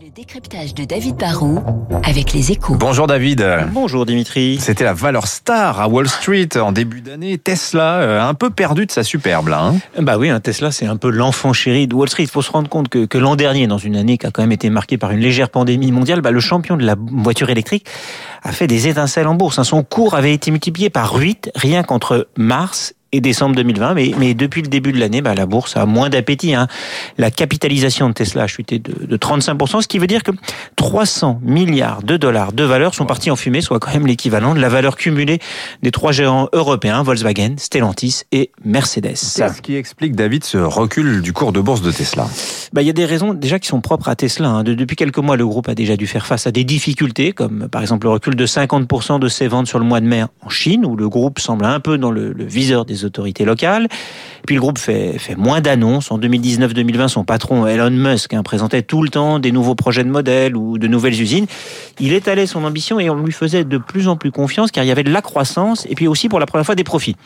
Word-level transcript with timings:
Le 0.00 0.08
décryptage 0.08 0.74
de 0.74 0.84
David 0.84 1.16
Barrault 1.16 1.62
avec 2.02 2.32
les 2.32 2.50
échos. 2.50 2.76
Bonjour 2.76 3.06
David. 3.06 3.46
Bonjour 3.72 4.06
Dimitri. 4.06 4.58
C'était 4.58 4.84
la 4.84 4.94
valeur 4.94 5.26
star 5.26 5.80
à 5.80 5.88
Wall 5.88 6.08
Street 6.08 6.48
en 6.56 6.72
début 6.72 7.02
d'année. 7.02 7.36
Tesla, 7.36 8.00
euh, 8.00 8.22
un 8.22 8.32
peu 8.32 8.48
perdu 8.48 8.86
de 8.86 8.90
sa 8.90 9.02
superbe 9.02 9.48
là. 9.48 9.64
Hein 9.64 9.74
bah 10.00 10.16
oui, 10.16 10.30
un 10.30 10.40
Tesla 10.40 10.72
c'est 10.72 10.86
un 10.86 10.96
peu 10.96 11.10
l'enfant 11.10 11.52
chéri 11.52 11.86
de 11.86 11.94
Wall 11.94 12.08
Street. 12.08 12.22
Il 12.22 12.30
faut 12.30 12.40
se 12.40 12.50
rendre 12.50 12.70
compte 12.70 12.88
que, 12.88 13.04
que 13.04 13.18
l'an 13.18 13.36
dernier, 13.36 13.66
dans 13.66 13.76
une 13.76 13.96
année 13.96 14.16
qui 14.16 14.26
a 14.26 14.30
quand 14.30 14.42
même 14.42 14.52
été 14.52 14.70
marquée 14.70 14.96
par 14.96 15.10
une 15.10 15.20
légère 15.20 15.50
pandémie 15.50 15.92
mondiale, 15.92 16.22
bah, 16.22 16.30
le 16.30 16.40
champion 16.40 16.78
de 16.78 16.84
la 16.84 16.96
voiture 16.98 17.50
électrique 17.50 17.86
a 18.42 18.50
fait 18.50 18.66
des 18.66 18.88
étincelles 18.88 19.28
en 19.28 19.34
bourse. 19.34 19.58
Hein. 19.58 19.64
Son 19.64 19.82
cours 19.82 20.14
avait 20.14 20.32
été 20.32 20.50
multiplié 20.50 20.88
par 20.88 21.14
8 21.16 21.50
rien 21.54 21.82
qu'entre 21.82 22.28
mars 22.36 22.94
et 23.12 23.20
décembre 23.20 23.54
2020. 23.56 23.94
Mais, 23.94 24.12
mais 24.18 24.34
depuis 24.34 24.62
le 24.62 24.68
début 24.68 24.92
de 24.92 24.98
l'année, 24.98 25.20
bah, 25.20 25.34
la 25.34 25.46
bourse 25.46 25.76
a 25.76 25.86
moins 25.86 26.08
d'appétit. 26.08 26.54
Hein. 26.54 26.66
La 27.18 27.30
capitalisation 27.30 28.08
de 28.08 28.14
Tesla 28.14 28.44
a 28.44 28.46
chuté 28.46 28.78
de, 28.78 29.06
de 29.06 29.16
35%, 29.16 29.82
ce 29.82 29.88
qui 29.88 29.98
veut 29.98 30.06
dire 30.06 30.22
que 30.22 30.32
300 30.76 31.40
milliards 31.42 32.02
de 32.02 32.16
dollars 32.16 32.52
de 32.52 32.64
valeur 32.64 32.94
sont 32.94 33.06
partis 33.06 33.30
en 33.30 33.36
fumée, 33.36 33.60
soit 33.60 33.78
quand 33.78 33.92
même 33.92 34.06
l'équivalent 34.06 34.54
de 34.54 34.60
la 34.60 34.68
valeur 34.68 34.96
cumulée 34.96 35.38
des 35.82 35.90
trois 35.90 36.12
géants 36.12 36.48
européens, 36.52 37.02
Volkswagen, 37.02 37.54
Stellantis 37.58 38.22
et 38.32 38.50
Mercedes. 38.64 39.16
Qu'est-ce 39.36 39.62
qui 39.62 39.76
explique, 39.76 40.16
David, 40.16 40.44
ce 40.44 40.58
recul 40.58 41.20
du 41.22 41.32
cours 41.32 41.52
de 41.52 41.60
bourse 41.60 41.82
de 41.82 41.90
Tesla 41.90 42.26
bah, 42.72 42.82
Il 42.82 42.86
y 42.86 42.90
a 42.90 42.94
des 42.94 43.04
raisons 43.04 43.34
déjà 43.34 43.58
qui 43.58 43.68
sont 43.68 43.80
propres 43.80 44.08
à 44.08 44.16
Tesla. 44.16 44.48
Hein. 44.48 44.64
depuis 44.64 44.96
quelques 44.96 45.18
mois, 45.18 45.36
le 45.36 45.46
groupe 45.46 45.68
a 45.68 45.74
déjà 45.74 45.96
dû 45.96 46.06
faire 46.06 46.26
face 46.26 46.46
à 46.46 46.50
des 46.50 46.64
difficultés, 46.64 47.32
comme 47.32 47.68
par 47.68 47.82
exemple 47.82 48.06
le 48.06 48.12
recul 48.12 48.34
de 48.36 48.46
50% 48.46 49.20
de 49.20 49.28
ses 49.28 49.48
ventes 49.48 49.66
sur 49.66 49.78
le 49.78 49.84
mois 49.84 50.00
de 50.00 50.06
mai 50.06 50.24
en 50.40 50.48
Chine, 50.48 50.86
où 50.86 50.96
le 50.96 51.08
groupe 51.08 51.38
semble 51.38 51.64
un 51.64 51.80
peu 51.80 51.98
dans 51.98 52.10
le, 52.10 52.32
le 52.32 52.44
viseur 52.44 52.84
des 52.84 53.01
autorités 53.04 53.44
locales. 53.44 53.88
Puis 54.46 54.56
le 54.56 54.60
groupe 54.60 54.78
fait, 54.78 55.18
fait 55.18 55.36
moins 55.36 55.60
d'annonces. 55.60 56.10
En 56.10 56.18
2019-2020, 56.18 57.08
son 57.08 57.24
patron 57.24 57.66
Elon 57.66 57.90
Musk 57.90 58.34
hein, 58.34 58.42
présentait 58.42 58.82
tout 58.82 59.02
le 59.02 59.08
temps 59.08 59.38
des 59.38 59.52
nouveaux 59.52 59.74
projets 59.74 60.04
de 60.04 60.08
modèles 60.08 60.56
ou 60.56 60.78
de 60.78 60.88
nouvelles 60.88 61.20
usines. 61.20 61.46
Il 62.00 62.12
étalait 62.12 62.46
son 62.46 62.64
ambition 62.64 62.98
et 62.98 63.08
on 63.08 63.22
lui 63.22 63.32
faisait 63.32 63.64
de 63.64 63.78
plus 63.78 64.08
en 64.08 64.16
plus 64.16 64.32
confiance 64.32 64.70
car 64.70 64.84
il 64.84 64.88
y 64.88 64.90
avait 64.90 65.04
de 65.04 65.12
la 65.12 65.22
croissance 65.22 65.86
et 65.88 65.94
puis 65.94 66.08
aussi 66.08 66.28
pour 66.28 66.40
la 66.40 66.46
première 66.46 66.66
fois 66.66 66.74
des 66.74 66.84
profits. 66.84 67.16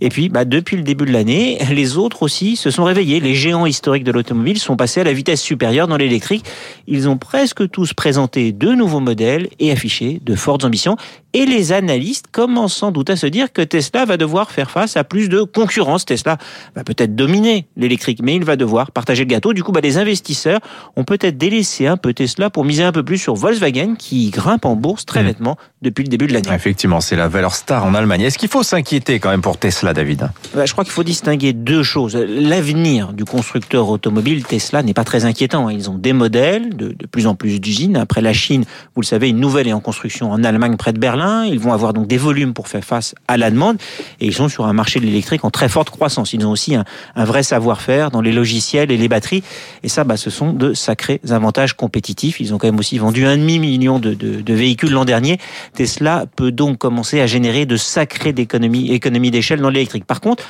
Et 0.00 0.08
puis 0.08 0.28
bah, 0.28 0.44
depuis 0.44 0.76
le 0.76 0.82
début 0.82 1.04
de 1.04 1.12
l'année, 1.12 1.58
les 1.70 1.96
autres 1.96 2.22
aussi 2.22 2.56
se 2.56 2.70
sont 2.70 2.84
réveillés. 2.84 3.20
Les 3.20 3.34
géants 3.34 3.66
historiques 3.66 4.04
de 4.04 4.12
l'automobile 4.12 4.58
sont 4.58 4.76
passés 4.76 5.00
à 5.00 5.04
la 5.04 5.12
vitesse 5.12 5.42
supérieure 5.42 5.88
dans 5.88 5.96
l'électrique. 5.96 6.44
Ils 6.86 7.08
ont 7.08 7.18
presque 7.18 7.68
tous 7.70 7.92
présenté 7.92 8.52
de 8.52 8.72
nouveaux 8.72 9.00
modèles 9.00 9.48
et 9.58 9.70
affiché 9.72 10.20
de 10.24 10.34
fortes 10.34 10.64
ambitions. 10.64 10.96
Et 11.34 11.46
les 11.46 11.72
analystes 11.72 12.26
commencent 12.30 12.76
sans 12.76 12.90
doute 12.90 13.08
à 13.08 13.16
se 13.16 13.26
dire 13.26 13.52
que 13.52 13.62
Tesla 13.62 14.04
va 14.04 14.18
devoir 14.18 14.50
faire 14.50 14.70
face 14.70 14.98
à 14.98 15.04
plus 15.04 15.30
de 15.30 15.42
concurrence. 15.42 16.04
Tesla 16.04 16.36
va 16.74 16.84
peut-être 16.84 17.16
dominer 17.16 17.66
l'électrique, 17.76 18.20
mais 18.22 18.36
il 18.36 18.44
va 18.44 18.56
devoir 18.56 18.90
partager 18.90 19.24
le 19.24 19.28
gâteau. 19.28 19.54
Du 19.54 19.62
coup, 19.62 19.72
bah, 19.72 19.80
les 19.80 19.96
investisseurs 19.96 20.60
ont 20.96 21.04
peut-être 21.04 21.38
délaissé 21.38 21.86
un 21.86 21.96
peu 21.96 22.12
Tesla 22.12 22.50
pour 22.50 22.66
miser 22.66 22.84
un 22.84 22.92
peu 22.92 23.02
plus 23.02 23.16
sur 23.16 23.34
Volkswagen, 23.34 23.94
qui 23.94 24.30
grimpe 24.30 24.66
en 24.66 24.76
bourse 24.76 25.06
très 25.06 25.22
mmh. 25.22 25.26
nettement 25.26 25.56
depuis 25.82 26.04
le 26.04 26.08
début 26.08 26.26
de 26.26 26.32
l'année. 26.32 26.48
Effectivement, 26.54 27.00
c'est 27.00 27.16
la 27.16 27.28
valeur 27.28 27.54
star 27.54 27.84
en 27.84 27.94
Allemagne. 27.94 28.22
Est-ce 28.22 28.38
qu'il 28.38 28.48
faut 28.48 28.62
s'inquiéter 28.62 29.18
quand 29.18 29.30
même 29.30 29.42
pour 29.42 29.58
Tesla, 29.58 29.92
David? 29.92 30.30
Bah, 30.54 30.64
Je 30.64 30.72
crois 30.72 30.84
qu'il 30.84 30.92
faut 30.92 31.02
distinguer 31.02 31.52
deux 31.52 31.82
choses. 31.82 32.16
L'avenir 32.16 33.12
du 33.12 33.24
constructeur 33.24 33.88
automobile 33.88 34.44
Tesla 34.44 34.82
n'est 34.82 34.94
pas 34.94 35.04
très 35.04 35.24
inquiétant. 35.24 35.68
Ils 35.68 35.90
ont 35.90 35.98
des 35.98 36.12
modèles, 36.12 36.76
de, 36.76 36.94
de 36.96 37.06
plus 37.06 37.26
en 37.26 37.34
plus 37.34 37.60
d'usines. 37.60 37.96
Après 37.96 38.20
la 38.20 38.32
Chine, 38.32 38.64
vous 38.94 39.02
le 39.02 39.06
savez, 39.06 39.28
une 39.28 39.40
nouvelle 39.40 39.66
est 39.66 39.72
en 39.72 39.80
construction 39.80 40.30
en 40.30 40.44
Allemagne 40.44 40.76
près 40.76 40.92
de 40.92 40.98
Berlin. 40.98 41.44
Ils 41.44 41.58
vont 41.58 41.72
avoir 41.72 41.92
donc 41.92 42.06
des 42.06 42.16
volumes 42.18 42.54
pour 42.54 42.68
faire 42.68 42.84
face 42.84 43.14
à 43.26 43.36
la 43.36 43.50
demande. 43.50 43.76
Et 44.20 44.26
ils 44.26 44.34
sont 44.34 44.48
sur 44.48 44.66
un 44.66 44.72
marché 44.72 45.00
de 45.00 45.04
l'électrique 45.04 45.44
en 45.44 45.50
très 45.50 45.68
forte 45.68 45.90
croissance. 45.90 46.32
Ils 46.32 46.46
ont 46.46 46.50
aussi 46.52 46.76
un, 46.76 46.84
un 47.16 47.24
vrai 47.24 47.42
savoir-faire 47.42 48.10
dans 48.10 48.20
les 48.20 48.32
logiciels 48.32 48.92
et 48.92 48.96
les 48.96 49.08
batteries. 49.08 49.42
Et 49.82 49.88
ça, 49.88 50.04
bah, 50.04 50.16
ce 50.16 50.30
sont 50.30 50.52
de 50.52 50.74
sacrés 50.74 51.20
avantages 51.30 51.74
compétitifs. 51.74 52.38
Ils 52.40 52.54
ont 52.54 52.58
quand 52.58 52.68
même 52.68 52.78
aussi 52.78 52.98
vendu 52.98 53.26
un 53.26 53.36
demi-million 53.36 53.98
de, 53.98 54.14
de, 54.14 54.40
de 54.40 54.54
véhicules 54.54 54.90
l'an 54.92 55.04
dernier. 55.04 55.38
Tesla 55.74 56.26
peut 56.36 56.52
donc 56.52 56.78
commencer 56.78 57.20
à 57.20 57.26
générer 57.26 57.66
de 57.66 57.76
sacrées 57.76 58.34
économies, 58.36 58.92
économies 58.92 59.30
d'échelle 59.30 59.60
dans 59.60 59.70
l'électrique. 59.70 60.04
Par 60.04 60.20
contre, 60.20 60.44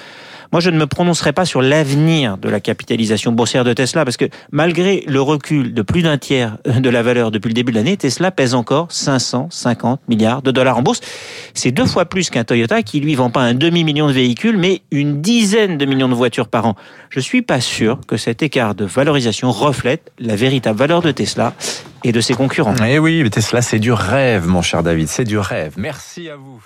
moi, 0.52 0.60
je 0.60 0.68
ne 0.68 0.78
me 0.78 0.86
prononcerai 0.86 1.32
pas 1.32 1.46
sur 1.46 1.62
l'avenir 1.62 2.36
de 2.36 2.50
la 2.50 2.60
capitalisation 2.60 3.32
boursière 3.32 3.64
de 3.64 3.72
Tesla 3.72 4.04
parce 4.04 4.18
que 4.18 4.26
malgré 4.50 5.02
le 5.06 5.20
recul 5.22 5.72
de 5.72 5.80
plus 5.80 6.02
d'un 6.02 6.18
tiers 6.18 6.58
de 6.66 6.90
la 6.90 7.02
valeur 7.02 7.30
depuis 7.30 7.48
le 7.48 7.54
début 7.54 7.72
de 7.72 7.78
l'année, 7.78 7.96
Tesla 7.96 8.30
pèse 8.30 8.52
encore 8.54 8.92
550 8.92 10.00
milliards 10.08 10.42
de 10.42 10.50
dollars 10.50 10.76
en 10.76 10.82
bourse. 10.82 11.00
C'est 11.54 11.70
deux 11.70 11.86
fois 11.86 12.04
plus 12.04 12.28
qu'un 12.28 12.44
Toyota 12.44 12.82
qui 12.82 13.00
lui 13.00 13.14
vend 13.14 13.30
pas 13.30 13.40
un 13.40 13.54
demi-million 13.54 14.08
de 14.08 14.12
véhicules, 14.12 14.58
mais 14.58 14.82
une 14.90 15.22
dizaine 15.22 15.78
de 15.78 15.86
millions 15.86 16.10
de 16.10 16.14
voitures 16.14 16.48
par 16.48 16.66
an. 16.66 16.76
Je 17.08 17.20
suis 17.20 17.40
pas 17.40 17.62
sûr 17.62 18.00
que 18.06 18.18
cet 18.18 18.42
écart 18.42 18.74
de 18.74 18.84
valorisation 18.84 19.50
reflète 19.52 20.12
la 20.18 20.36
véritable 20.36 20.78
valeur 20.78 21.00
de 21.00 21.12
Tesla 21.12 21.54
et 22.04 22.12
de 22.12 22.20
ses 22.20 22.34
concurrents. 22.34 22.74
Eh 22.86 22.98
oui, 22.98 23.28
Tesla, 23.30 23.62
c'est 23.62 23.78
du 23.78 23.92
rêve, 23.92 24.46
mon 24.46 24.60
cher 24.60 24.82
David, 24.82 25.08
c'est 25.08 25.24
du 25.24 25.38
rêve. 25.38 25.74
Merci 25.78 26.28
à 26.28 26.36
vous. 26.36 26.60